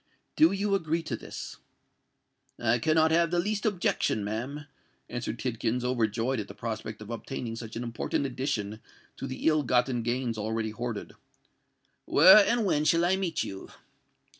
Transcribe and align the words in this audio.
Do 0.35 0.51
you 0.51 0.73
agree 0.73 1.03
to 1.03 1.15
this?" 1.15 1.57
"I 2.57 2.79
cannot 2.79 3.11
have 3.11 3.29
the 3.29 3.37
least 3.37 3.67
objection, 3.67 4.23
ma'am," 4.23 4.65
answered 5.07 5.37
Tidkins, 5.37 5.83
overjoyed 5.83 6.39
at 6.39 6.47
the 6.47 6.55
prospect 6.55 7.03
of 7.03 7.11
obtaining 7.11 7.55
such 7.55 7.75
an 7.75 7.83
important 7.83 8.25
addition 8.25 8.79
to 9.17 9.27
the 9.27 9.45
ill 9.47 9.61
gotten 9.61 10.01
gains 10.01 10.39
already 10.39 10.71
hoarded. 10.71 11.13
"Where 12.05 12.43
and 12.43 12.65
when 12.65 12.83
shall 12.83 13.05
I 13.05 13.15
meet 13.15 13.43
you?" 13.43 13.69